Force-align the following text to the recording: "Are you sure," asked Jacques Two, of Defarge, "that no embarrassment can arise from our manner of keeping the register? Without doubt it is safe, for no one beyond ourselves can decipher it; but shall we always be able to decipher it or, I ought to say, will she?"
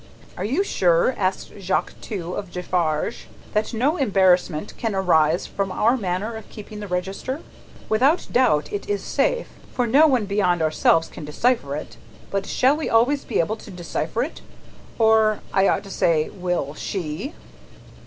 "Are 0.35 0.43
you 0.43 0.63
sure," 0.63 1.13
asked 1.15 1.51
Jacques 1.59 1.93
Two, 2.01 2.33
of 2.33 2.51
Defarge, 2.51 3.27
"that 3.53 3.71
no 3.71 3.97
embarrassment 3.97 4.73
can 4.75 4.95
arise 4.95 5.45
from 5.45 5.71
our 5.71 5.95
manner 5.95 6.33
of 6.35 6.49
keeping 6.49 6.79
the 6.79 6.87
register? 6.87 7.41
Without 7.87 8.25
doubt 8.31 8.73
it 8.73 8.89
is 8.89 9.03
safe, 9.03 9.49
for 9.75 9.85
no 9.85 10.07
one 10.07 10.25
beyond 10.25 10.59
ourselves 10.63 11.07
can 11.07 11.23
decipher 11.23 11.75
it; 11.75 11.97
but 12.31 12.47
shall 12.47 12.75
we 12.75 12.89
always 12.89 13.23
be 13.25 13.37
able 13.39 13.57
to 13.57 13.69
decipher 13.69 14.23
it 14.23 14.41
or, 14.97 15.41
I 15.53 15.67
ought 15.67 15.83
to 15.83 15.91
say, 15.91 16.31
will 16.31 16.73
she?" 16.73 17.35